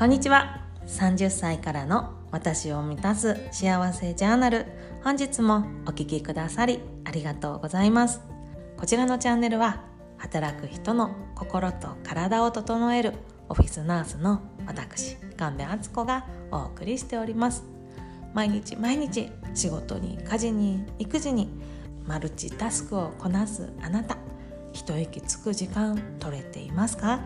[0.00, 0.62] こんにちは。
[0.86, 4.64] 30歳からの私を満たす幸せジャーナル。
[5.04, 8.22] 本日もお聴きくださりありがとうございます。
[8.78, 9.82] こちらのチャンネルは
[10.16, 13.12] 働く人の心と体を整える
[13.50, 17.62] オフィスナースの私神戸敦子がお送りしております。
[18.32, 21.50] 毎日毎日仕事に家事に育児に
[22.06, 24.16] マルチタスクをこなすあなた。
[24.72, 27.20] 一息つく時間取れていますか？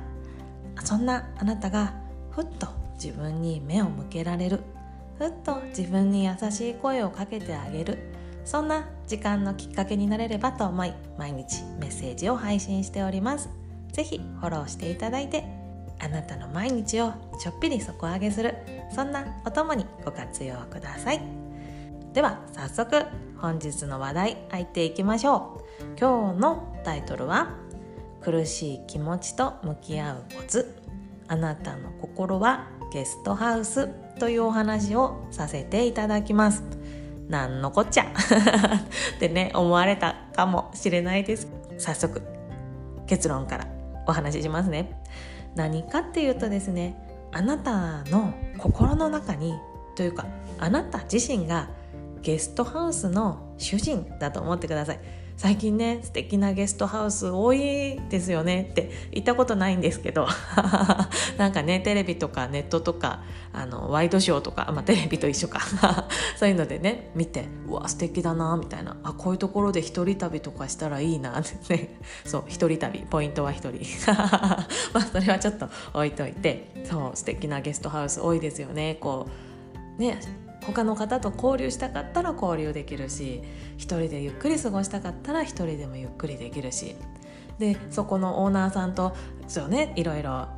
[0.83, 2.03] そんなあなたが
[2.35, 4.61] ふっと自分に目を向けられる。
[5.19, 7.99] ふっと自分に優しい声をかけてあげる。
[8.45, 13.49] そんな時間のきっかけになれればと思い毎日メッセージを配信しております。
[13.93, 15.45] 是非フォローしていただいて
[16.01, 18.57] あなたの毎日をちょっぴり底上げする。
[18.93, 21.21] そんなお供にご活用ください。
[22.13, 23.05] では早速
[23.39, 25.85] 本日の話題入っていきましょう。
[25.99, 27.55] 今日のタイトルは
[28.21, 30.84] 苦しい気持ちと向き合うコツ。
[31.29, 36.63] あなたの心はゲストハウスというお話をさせていただきます。
[37.29, 41.49] なんのこっちゃってね思われたかもしれないです。
[41.79, 42.23] 早速
[43.07, 43.67] 結論から
[44.07, 45.03] お話ししますね。
[45.55, 46.97] 何かっていうとですね
[47.33, 49.55] あなたの心の中に
[49.97, 50.27] というか
[50.59, 51.71] あなた自身が
[52.23, 55.01] ゲストハウスの主人だと思ってください。
[55.37, 60.29] 最近ね素敵なゲストハウス多いですよねって言ったことないんですけど。
[61.39, 65.61] なんかねテレビとかネットとかあのワイドショーとか、まあ、テレビと一緒か。
[66.39, 68.97] そういうのでね見てうわ素敵だなみたいな。
[69.03, 71.97] あこういうところで一人旅とかしたらいいなってね。
[72.25, 73.01] そう一人旅。
[73.11, 73.81] ポイントは一人。
[74.07, 76.73] まあそれはちょっと置いといて。
[76.85, 78.97] そう素敵なゲストハウス多いですよね。
[79.01, 79.27] こ
[79.99, 80.21] うね
[80.67, 83.43] 他の方と交流したかったら交流できるし
[83.77, 86.97] 一人でゆっくり過ごしたかったら一人でもゆっくりできるし。
[87.59, 89.15] でそこのオーナーさんと
[89.47, 90.49] そうねいろいろ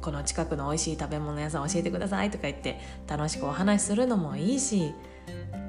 [0.00, 4.94] この近くの美味しい食べ物屋さん教えてくださいとか言って楽しくお話しするのもいいし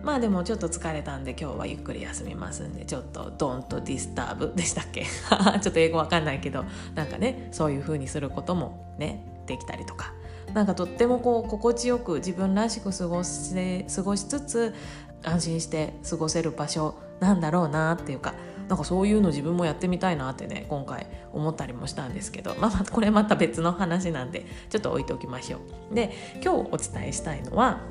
[0.04, 5.04] まあでもちょっと疲れたんで今日はゆっくり休みますんでちょっと don't disturb でしたっけ？
[5.60, 10.14] ちょっと英語わかんないけどなんかねそういう風にすることもねできたりとか。
[10.54, 14.76] なんかとってもこう心地よく自分らしく過ごし過ごしつつ
[15.24, 18.34] 安心して過ごせる場所なんだろうなっていうか
[18.68, 25.58] なんかそういうの自分もやってみたいなってね今回思ったりもしたんですけど、まあ、これまた別の話なんでちょっと置いておきましょ
[25.92, 25.96] う。
[25.96, 26.12] で
[26.44, 27.82] 今日お伝えしたいのは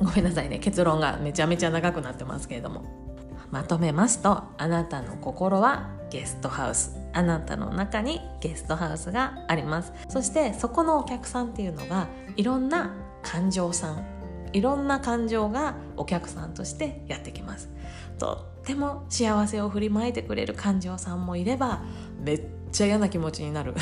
[0.00, 2.84] ごめんなさいね結論がめちゃめちゃ長くなってますけれども
[3.50, 9.92] まとめますとあなたの心はゲストハウスあなたの中にゲストハウスがあります。
[10.08, 12.92] そしてそこのお客さんっていうのがいろんな
[13.22, 14.14] 感情さん。
[14.52, 17.70] いろんな感情がお客さんとしてやってきます。
[18.18, 21.82] とっても幸せを振りまいてくれる感情さんもいれば
[22.20, 23.74] めっちゃ嫌な気持ちになる。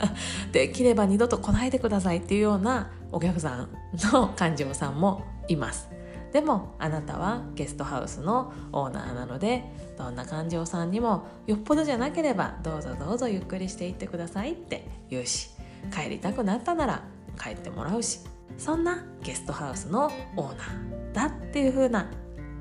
[0.52, 3.68] できれば二度と来ないでくださいっていうようなお客さん
[4.12, 5.88] の感情さんもいます。
[6.32, 9.64] でもあなたはゲストハウスのオーナーなので
[9.98, 15.50] どんな感情さんにもよっぽどじゃなければどうぞどうぞゆっくりしていってくださいって言うし
[15.92, 17.02] 帰りたくなったなら
[17.38, 18.20] 帰ってもらうし
[18.56, 20.06] そんなゲストハウスの
[20.36, 22.08] オーナーだっていう風な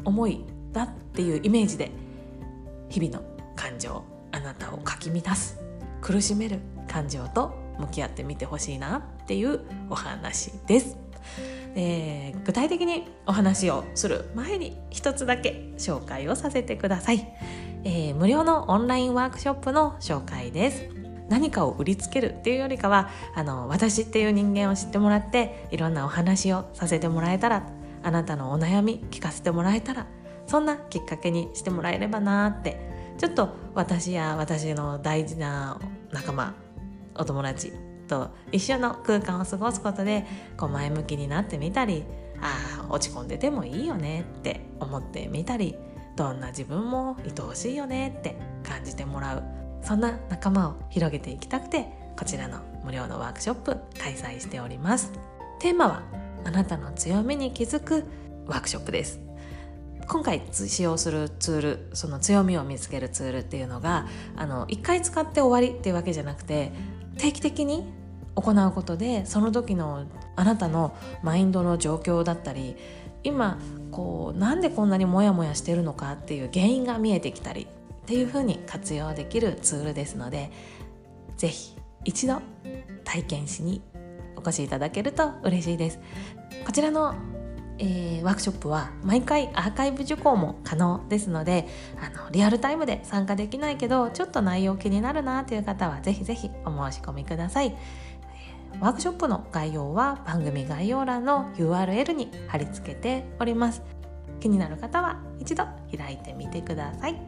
[0.03, 1.91] 思いだっていうイメージで
[2.89, 3.23] 日々の
[3.55, 5.59] 感情あなたをかき乱す
[6.01, 11.06] 苦しめる感情と向き合ってみてほしいなっていうお話です。
[11.75, 17.27] えー、具体的にお話をする前に一つだけ紹介をさせてください、
[17.83, 20.89] えー、無料のオンラインワークショップの紹介です。
[21.29, 27.67] 何かを売りつけるっていうよりかはあの私っていう人間を知ってもらっていろんなお話をさせてもらえたら
[28.01, 30.07] あなたのお悩み聞かせてもらえたら
[30.45, 32.97] そんなきっかけにしてもらえればなって。
[33.17, 35.79] ちょっと私や私の大事な
[36.11, 36.53] 仲間
[37.15, 37.73] お友達
[38.07, 40.25] と一緒の空間を過ごすことで
[40.57, 42.05] こう前向きになってみたり
[42.41, 45.75] ああ落ち込んでてもいいよねって思ってみたり
[46.15, 49.43] どんな自分も愛おしいよねって感じてもらう。
[49.83, 51.85] そんな仲間を広げていきたくて
[52.17, 55.11] こちらの無料のワークショップ開催しております。
[55.59, 56.03] テーマは
[56.43, 58.03] あなたの強みに気づく
[58.47, 59.19] ワークショップです。
[60.07, 64.07] 今回使用するツールその強みを見つけるツールっていうのが
[64.37, 66.71] あの1回使って終わりっていうわけじゃなくて
[67.17, 67.83] 定期的に
[68.35, 70.05] 行うことでその時の
[70.35, 72.75] あなたのマインドの状況だったり
[73.23, 73.57] 今
[73.91, 80.51] こうなんでこんなにモヤモヤしてるのかっていう原因が見えてきたりっていうふうに活用できるツールですので
[81.35, 81.75] 是非
[82.05, 82.41] 一度
[83.03, 83.81] 体験しに
[84.35, 85.99] お越しいただけると嬉しいです。
[86.65, 87.15] こちらの
[87.79, 91.67] えー、ワークショップは毎回アーカイブ受講も可能ですので
[92.01, 97.75] あのリアルタイムで参加できないけどちょっと内容気になるなという方はぜひぜひお申し込みください。
[98.79, 103.81] ワークショップの概要は番組概要欄の URL に貼り付けております。
[104.39, 105.65] 気になる方は一度
[105.95, 107.19] 開いてみてください。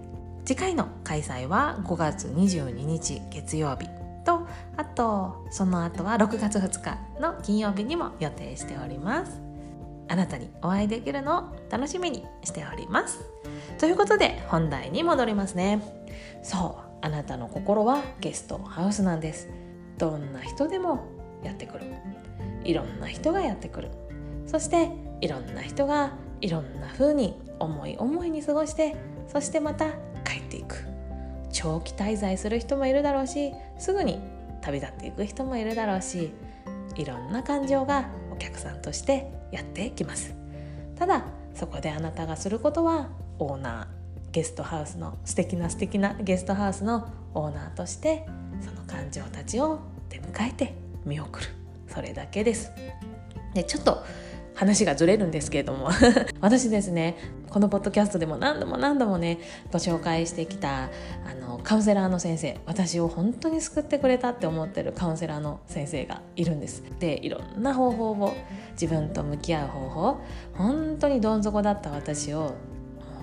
[0.45, 3.87] 次回の開催は5月22日月曜日
[4.25, 4.47] と
[4.77, 9.48] あとその後は6月2日の金曜日にも予定しております。
[10.09, 13.19] あなたにお会いできるのを楽しみにしております。
[13.77, 15.81] ということで本題に戻りますね。
[16.43, 19.49] そうあなたの心はゲストハウスなんです。
[19.97, 21.05] どんな人でも
[21.43, 21.85] やってくる。
[22.63, 23.91] いろんな人がやってくる。
[24.47, 24.89] そして
[25.21, 28.95] いろんな人がいろんな風に思い思いに過ごして
[29.27, 29.91] そしてまた
[30.25, 30.75] 帰っていく。
[31.51, 34.19] 長期滞在する人もいるだろうしすぐに
[34.61, 36.31] 旅立っていく人もいるだろうし
[36.95, 40.35] いろんな感情がお客さんとしてやってきます。
[40.95, 41.23] ただ
[41.53, 43.09] そこであなたがすることは
[43.39, 48.25] オーナーゲストハウスの素敵な素敵なゲストハウスのオーナーとして
[48.61, 49.79] その感情たちを
[50.09, 50.73] 出迎えて
[51.05, 51.47] 見送る。
[51.87, 52.71] それだけです。
[53.53, 54.03] でちょっと
[54.59, 55.89] 話がずれるんですけれども。
[56.41, 57.15] 私ですね
[57.49, 59.39] このポッドキャストでも何度も何度もね
[59.71, 60.89] ご紹介してきたあ
[61.39, 66.83] のカウンセラーの先生私を本当に救ってくれたって思ってるカウンセラーの先生がいるんです。
[66.99, 68.33] でいろんな方法を
[68.73, 70.17] 自分と向き合う方法
[70.55, 72.53] 本当にどん底だった私を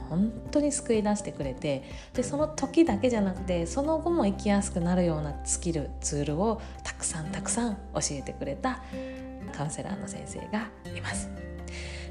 [0.08, 1.82] 本当に救い出してくれて
[2.14, 8.82] でその時だけじゃなくてその後も生きやすくなるようなスキルツールをたくさんたくさん教えてくれた
[9.52, 11.28] カウンセラーの先生がいます。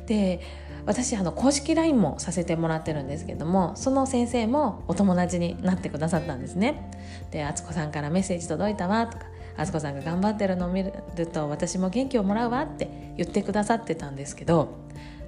[0.07, 0.39] で
[0.85, 6.91] 私あの公式 LINE もさせてもらってるんですけどもその先生もお友達になってくださったんですね。
[7.31, 9.25] で「敦子さんからメッセージ届いたわ」とか
[9.57, 14.69] 「敦子さんが頑張ってるのを見ると私も元気をもらうわ」って言ってくださってたんですけど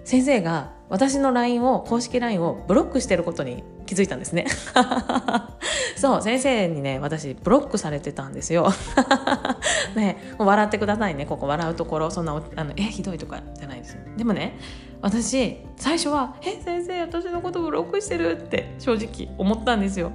[0.03, 4.45] 先生が私の LINE を公式 LINE をブロックしてることに気づいたんですね
[5.97, 8.71] そう先生にね私ブロックされてたんですよ
[9.95, 14.57] ね笑ってくださいねここ笑うところそんなあのえひどいとかじゃないですでもね
[15.01, 20.11] 私最初は「え先生私のことブロックしてる?」って正直思ったんですよ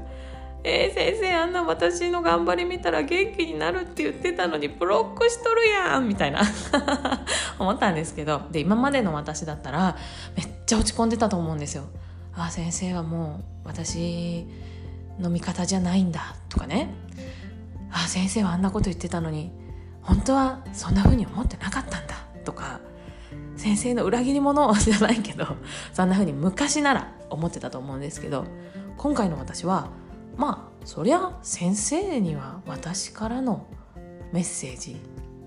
[0.65, 6.41] えー、先生あんな私の頑張り見たら元気になるって言ってたのにブロックしとるやんみたいな
[7.59, 9.97] 思ったんですけどで今までの私だったら
[10.37, 11.85] めっちゃ落ち込んでたと思うんですよ。
[12.35, 14.47] あ先生はもう私
[15.19, 16.95] の味方じゃないんだとかね
[17.91, 19.53] あ先生はあんなこと言ってたのに
[20.03, 22.15] 本当はそんな風に思ってなかったんだ
[22.45, 22.81] とか
[23.57, 25.47] 先生の裏切り者 じゃないけど
[25.93, 28.45] そんな風に昔なら思ってたと思うんですけど
[28.97, 29.89] 今回の私は
[30.37, 33.67] まあそりゃ先生には私からの
[34.33, 35.01] メッセージ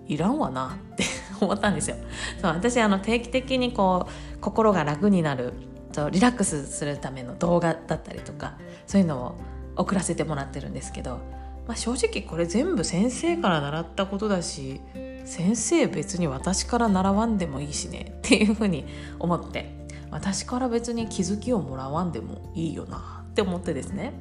[0.08, 1.04] いらんわなって
[1.42, 1.98] 思ったんですよ。
[2.42, 5.54] そう私あの定期的にこう心が楽になる
[5.92, 9.36] とリラックスするための動画だったりとかそういうのを
[9.76, 11.20] 送らせてもらってるんですけど、
[11.68, 14.82] まあ、正直これ全部先生から習ったことだし
[15.26, 18.86] 先生別に私から習わんでもいいしねっていうふうに
[19.20, 19.74] 思って
[20.12, 24.14] 私から別に気づきをもらわんでもいいよなって思ってですね。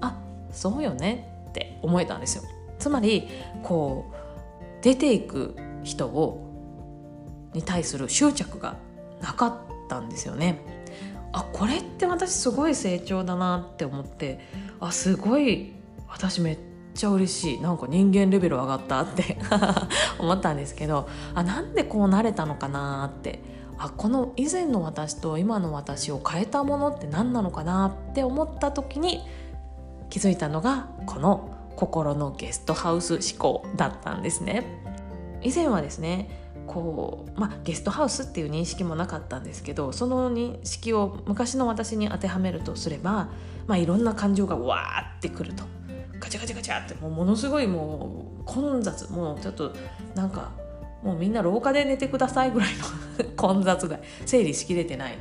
[0.00, 0.18] あ
[0.50, 2.42] そうよねって思えたんですよ。
[2.78, 3.28] つまり
[3.62, 5.54] こう出ていく
[5.84, 6.50] 人を
[7.52, 8.76] に対する執着が
[9.20, 9.56] なかっ
[9.88, 10.58] たんですよね。
[11.32, 14.40] あこれって私すごい成長だなって思って
[14.80, 15.74] あすごい
[16.08, 16.58] 私めっ
[16.94, 17.60] ちゃ嬉しい。
[17.60, 19.38] なんか人間レベル上がったって
[20.18, 23.60] 思ったんですけどあなんでこうなれたのかなって。
[23.82, 29.22] あこの以前の私と今の私を変えたものって何なのかなって思った時に
[30.10, 34.66] 気づいたのがこの心のゲストハウス思考だったんですね。
[35.42, 36.28] 以前はですね
[36.66, 43.30] こう、まあ、ゲストハウスっていう認識もなかったんですけどその認識を昔の私に当てはめるとすれば、
[43.66, 45.64] まあ、いろんな感情がわーってくると。
[46.20, 49.10] ガチャガチャガチャってもうものすごいもう混雑。
[49.10, 49.74] もうちょっと
[50.14, 50.52] なんか
[51.02, 52.68] もうみんな廊下で寝てくださいぐらい
[53.18, 55.18] の 混雑が整理しきれてない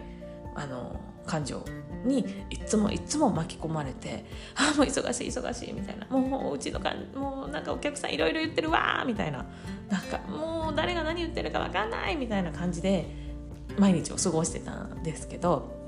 [0.56, 1.64] あの感情
[2.06, 4.26] にいつもいつも巻き込まれて
[4.56, 9.46] 「ああもう忙しい忙しい」みたいな「もううちのかもうなんかお客さんいろいろ言ってるわ」みたいな。
[9.90, 13.10] なんかもう誰が何言ってるか分かんないみたいな感じで
[13.78, 15.79] 毎日を過ごしてたんですけど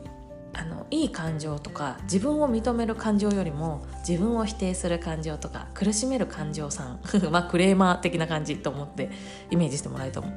[0.54, 7.00] あのいい感情とか自分を認める感情よりも自分を否定する感情とか苦しめる感情さん
[7.32, 9.10] まあクレーマー的な感じと思って
[9.50, 10.34] イメージしてもらえると思う。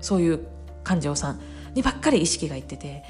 [0.00, 0.40] そういう
[0.82, 1.40] 感情さん
[1.74, 3.04] にばっかり意識がいってて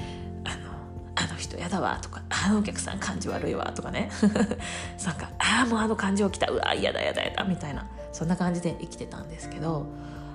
[1.15, 4.11] あの人やだわとかあのお客さん感じ悪いわとかね。
[5.05, 6.51] なんかああもうあの感情来た。
[6.51, 9.87] うわ嫌だ嫌だ嫌だみたいなそんな感じで生きてたんですけど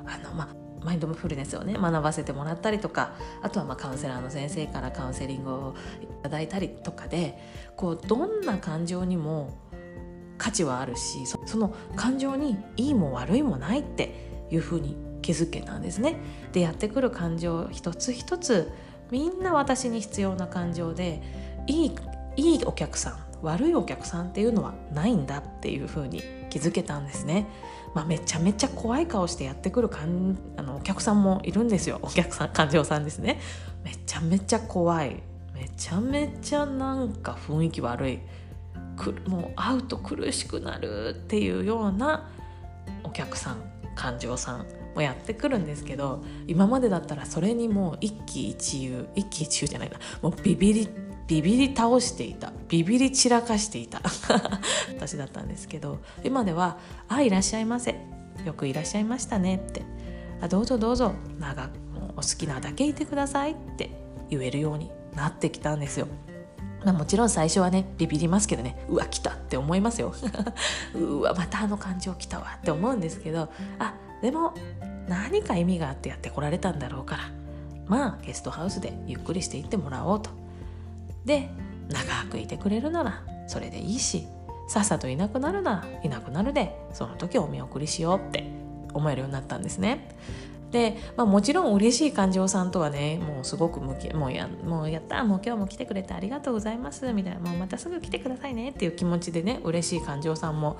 [0.05, 7.37] あのまあマインドフルネスをね学ばせてもらったりとかあとはまカウンセラーの先生からカウンセリングをいただいたりとかで
[7.75, 9.57] こうどんな感情にも
[10.37, 16.15] 価値はあるしその感情にいいも悪いもないっていうふうに気づけたんですね。
[16.53, 18.71] でやってくる感情一つ一つ
[19.11, 21.21] みんな私に必要な感情で
[21.65, 21.95] いい
[22.37, 27.47] いいお客さん悪いお客さんっていうのはないんだっていうふうに気づけたんですね。
[27.93, 33.39] まあ、めちゃめちゃ怖い顔してやってくるかんあのお客さんもいるんですよお客さん感情さんですね。
[33.83, 35.23] めちゃめちゃ怖い
[35.53, 38.19] めちゃめちゃなんか雰囲気悪い
[38.97, 42.29] くもう会うと苦しくなるっていうような
[43.03, 43.57] お客さん
[43.95, 50.89] 感情さんもやってくるんですけど今までだったらそれにもう一喜一憂一喜一憂じゃないなもうビビり
[51.27, 52.53] ビビり倒していた。
[52.69, 54.01] ビビり散らかしていた。
[54.95, 56.77] 私だったんですけど今では
[57.09, 57.99] 「あいらっしゃいませ。
[58.45, 59.83] よくいらっしゃいましたね」って
[60.41, 61.13] 「あどうぞどうぞ。
[61.39, 61.69] 長
[62.15, 64.07] お好きなだけいてください」って。
[64.29, 66.07] 言えるようになってきたんですよ。
[66.85, 68.77] まあ、もちろん最初はねビビりますけどね。
[68.87, 70.13] うわ来たって思いますよ。
[70.95, 73.49] うわまたあの感情来たわって思うんですけど。
[73.79, 74.53] あでも
[75.07, 77.23] 何か意味があってやってこられたんだろうから。
[77.87, 80.29] まあゲストハウスでゆっくりしていってもらおうと。
[81.27, 81.49] で
[81.89, 84.25] 長くいてくれるならそれでいいし
[84.67, 88.45] さっさといなくなるならいなくなるでその時お見送りしようって
[88.93, 90.09] 思えるようになったんですね。
[90.71, 100.77] で、まあ、もちろん嬉しい感情さんとはねもうすごく向きもうやもうやったもう今日も来てくれてありがとうございますみたいなもうまたすぐ来てくださいねっていう気持ちでね嬉しい感情さんも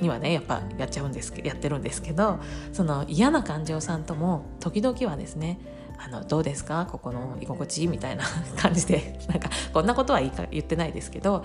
[0.00, 2.38] にはねやっぱやっちゃうんですけどやってるんですけど
[2.72, 5.58] その嫌な感情さんとも時々はですね
[5.98, 6.86] あのどうですか？
[6.90, 7.86] ここの居心地？
[7.86, 8.24] みたいな
[8.56, 9.18] 感じで。
[9.28, 11.44] なんかこんなことは言ってないですけど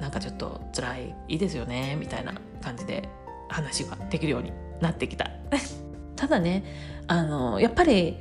[0.00, 1.96] なんかちょっと辛いいいですよね？
[1.98, 3.08] みたいな感じで
[3.48, 5.30] 話ができるようになってきた。
[6.16, 6.64] ただね
[7.06, 8.18] あのやっぱり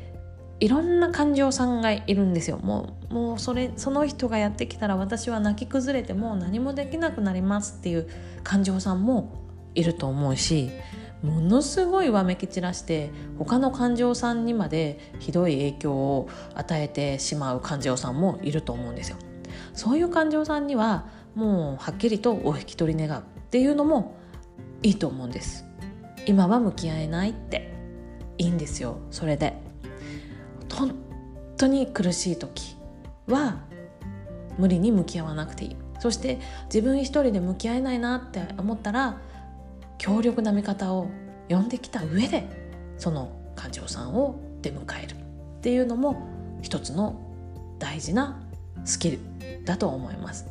[0.59, 2.57] いろんな感情さんがいるんですよ。
[2.57, 8.07] もうもうそれその人がやってきたら私は泣き崩れてもう何もできなくなりますっていう
[8.43, 9.33] 感情さんも
[9.75, 10.71] いると思うし
[11.23, 19.17] ものすごいわめき散らして他の感情さんにまでひどい影響を与えてしまう感情さんもいると思うんですよ。
[19.73, 24.15] そういう感情さんにはもうはっきりとお引き取り願うっていうのも
[24.83, 25.67] いいと思うんです。
[26.27, 27.73] 今は向き合えないって
[28.37, 29.53] いいんですよそれで
[30.73, 30.93] 本
[31.57, 32.75] 当に苦しい時
[33.27, 33.59] は
[34.57, 39.19] 無理に向き合わなくていいそして自分一人で向き合えないなって思ったら
[39.97, 41.09] 強力な味方を
[41.49, 42.47] 呼んできた上で
[42.97, 45.15] その感情さんを出迎えるっ
[45.61, 46.27] ていうのも
[46.61, 47.21] 一つの
[47.79, 48.41] 大事な
[48.85, 49.19] スキル
[49.65, 50.47] だと思います。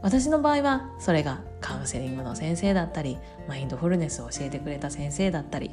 [0.00, 3.18] 私の場合はそれがカウンセリングの先生だったり
[3.48, 5.72] マインドフルネスを教えてくれた先生だったり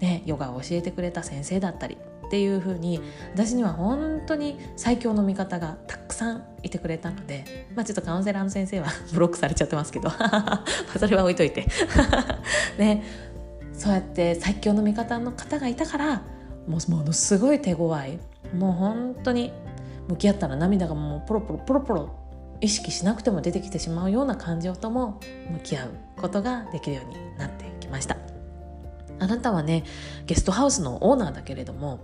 [0.00, 1.96] ね、ヨガを教えてくれた先生だったり
[2.34, 3.00] っていう風に
[3.32, 10.10] 私には本当に最強の味方がたくさんいてくれたので、まあ、ちょっとカウンセラーの先生は ブロックされちゃってますけど
[10.98, 11.68] それは置いといて。
[12.76, 13.04] ね、
[13.72, 16.22] そうやって最強の味方の方がいたから
[16.66, 18.18] もうものすごい手強い。
[18.52, 19.52] もう本当に
[20.08, 22.10] 向き合ったら涙がもうポロポロポロポロ
[22.60, 25.20] 意識しなくても出てきてしまうような感情とも
[25.52, 28.16] 向き合うことができるようになってきました。
[29.18, 29.84] あなたはね
[30.26, 32.00] ゲストハウスのオーナーだけれども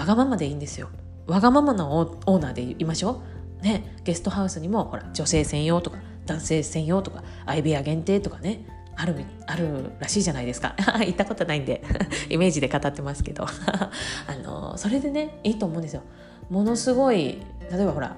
[0.00, 0.88] わがままでいいんですよ。
[1.26, 3.20] わがままのオーナーでいましょ
[3.60, 3.62] う。
[3.62, 3.98] ね。
[4.02, 8.64] ゲストハウスにもほら女性専用とか男性専用とか相部屋限定とかね
[8.96, 10.74] あるあるらしいじゃないですか。
[11.04, 11.84] 行ったことないんで
[12.30, 13.44] イメージで語ってますけど。
[14.26, 16.00] あのそれでねいいと思うんですよ。
[16.48, 18.16] ものすごい例えばほら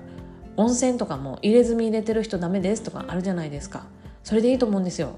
[0.57, 3.87] 温泉とかも入れ墨入れてる人ダメですとかあるじゃないですか。
[4.23, 5.17] それでいいと思うんですよ。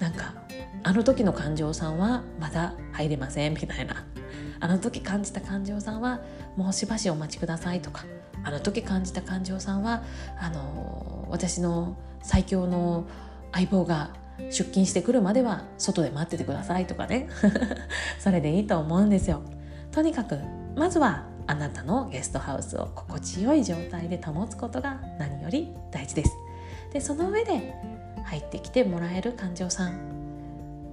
[0.00, 0.34] なんか
[0.82, 4.04] あの時の感情さんはまだ入れませんみたいな。
[4.60, 6.20] あの時感じた感情さんは
[6.56, 8.04] もうしばしお待ちくださいとか
[8.44, 10.02] あの時感じた感情さんは
[10.38, 13.06] あの私の最強の
[13.52, 14.10] 相棒が
[14.50, 17.28] 出勤してくるまでは外で待っててくださいとかね。
[18.20, 19.40] それでいいと思うんですよ。
[19.92, 20.38] とにかく
[20.74, 26.30] まずはあなたのゲストハウスを心地よい状態で保つことが何より大事です。
[26.92, 27.74] でその上で
[28.24, 30.16] 入ってきてもらえる感情さん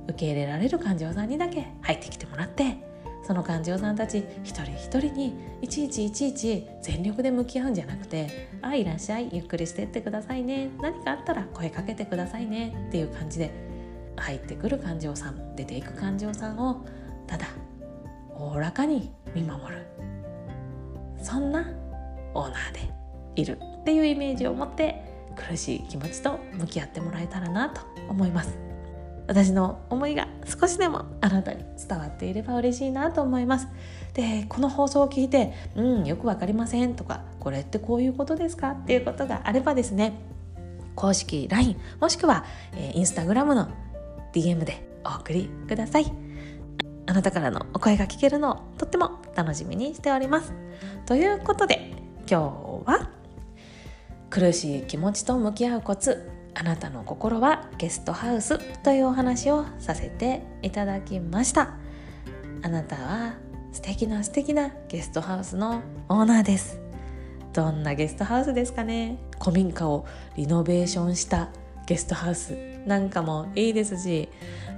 [0.07, 2.77] 受け入れられる患者さんにだけ入ってきてもらって
[3.23, 10.69] その患者さんたち一人一人にいちいちいちいち全力で向き合うんじゃなくて「あいらっしゃいゆっくりしてってくださいね。
[10.81, 13.51] 何かあったら声かけてくださいね」っていう感じで
[14.17, 16.85] 入ってくる患者さん出ていく患者さんを
[17.25, 17.47] ただ
[18.35, 19.87] おおらかに見守る。
[21.21, 21.65] そんな
[22.33, 22.79] オーナーで
[23.35, 25.01] いるっていうイメージを持って
[25.35, 28.72] 苦しい気持ちと向き合ってもらえたらなと思います。
[29.27, 33.67] 私の思いが少しでもあなたに伝わっていれば嬉しいなと思います。
[34.13, 40.13] でこの放送を聞いて「うんよく分かりません」とか「これってこういうことですか?」っていうことがあればですね
[40.95, 43.69] 公式 LINE もしくは、えー、インスタグラムの
[44.33, 46.11] DM でお送りください。
[47.05, 50.53] あなたからのお声が聞けるのをとっても楽しみにしております。
[51.05, 51.91] ということで
[52.29, 53.09] 今日は
[54.29, 56.42] 苦しい気持ちと向き合うコツ。
[56.55, 61.75] あなたの心はゲストハウスというお話をさせていただきました。
[62.61, 63.33] あなたは
[63.71, 66.79] 素敵な素敵なゲストハウスのオーナーです。
[67.53, 69.17] どんなゲストハウスですかね？
[69.39, 70.05] 古民家を
[70.37, 71.49] リノベーションした
[71.87, 72.55] ゲストハウス。
[72.85, 74.27] なんかもいいですし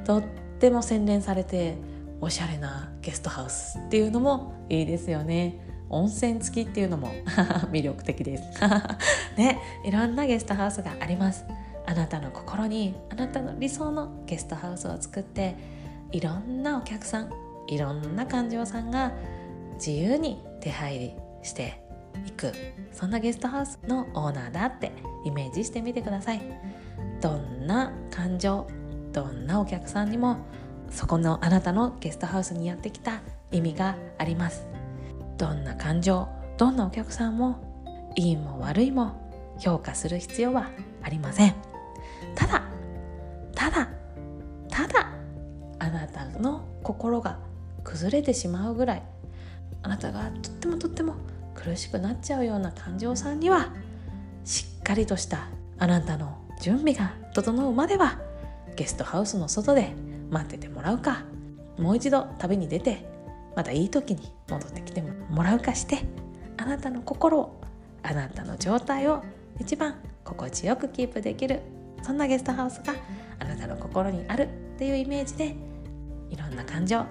[0.05, 0.23] とっ
[0.59, 1.75] ても洗練されて
[2.21, 5.59] おしゃれなゲストハウスっていうのもいいですよね。
[5.89, 7.09] 温泉付きっていうのも
[7.71, 8.43] 魅力的です。
[9.37, 11.45] ねいろんなゲストハウスがあります。
[11.87, 15.55] あなたの心にあなたの理想のゲストハウスを作って
[16.11, 17.31] いろんなお客さん
[17.67, 19.11] いろんな感情さんが
[19.75, 21.13] 自由に手入り
[21.43, 21.81] して
[22.25, 22.53] いく。
[22.91, 24.91] そんなゲストハウスのオーナーだって
[25.25, 26.41] イメージしてみてください。
[27.21, 28.67] どんな感情
[29.11, 30.37] どんなお客さんにも
[30.89, 34.67] そこのあなたのゲストハウスにやってきた意味があります。
[35.37, 36.27] どんな感情
[36.57, 39.13] どんなお客さんもいいも悪いも
[39.59, 40.69] 評価する必要は
[41.03, 41.74] ありません。
[42.35, 42.61] ただ
[43.55, 43.87] ただ
[44.69, 45.09] ただ
[45.79, 47.39] あなたの心が
[47.83, 49.03] 崩れてしまうぐらい
[49.81, 51.15] あなたがとってもとっても
[51.53, 53.69] 苦しくなっちゃうような感情さんには
[54.43, 55.47] しっかりとした
[55.79, 58.19] あなたの準備が整うまでは
[58.75, 59.93] ゲストハウスの外で
[60.29, 61.23] 待っててもらうか。
[61.77, 63.05] もう一度旅に出て
[63.55, 65.99] またいい時に戻ってきてもらうかして
[66.57, 67.61] あなたの心を
[68.03, 69.23] あなたの状態を
[69.59, 71.61] 一番心地よくキープできる
[72.05, 72.93] そんなゲストハウスが
[73.39, 74.47] あなたの心にあるっ
[74.77, 75.55] ていうイメージで
[76.29, 77.03] いろんな感情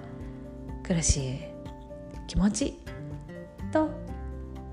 [0.83, 1.39] 苦しい
[2.27, 2.79] 気持ち
[3.73, 3.89] と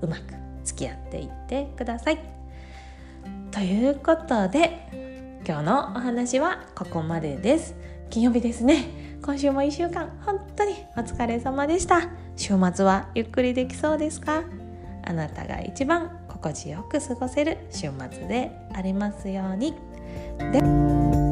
[0.01, 0.21] うまく
[0.63, 2.19] 付き合っていってください。
[3.51, 7.75] ということで今日のお話はここまでです。
[8.09, 9.19] 金曜日ですね。
[9.21, 11.99] 今週も1週間本当にお疲れ様でした。
[12.37, 14.43] 週末はゆっくりできそうですか？
[15.03, 19.73] あなたが一番心地よく過ごせる週末でありますように。
[20.37, 21.22] で